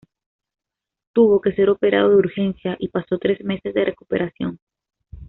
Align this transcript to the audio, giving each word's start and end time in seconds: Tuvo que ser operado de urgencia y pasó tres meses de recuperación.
Tuvo 1.13 1.39
que 1.41 1.53
ser 1.53 1.69
operado 1.69 2.09
de 2.09 2.15
urgencia 2.15 2.75
y 2.79 2.87
pasó 2.87 3.19
tres 3.19 3.43
meses 3.45 3.71
de 3.71 3.85
recuperación. 3.85 4.57